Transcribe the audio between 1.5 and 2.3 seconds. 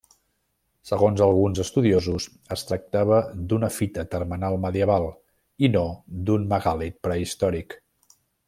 estudiosos,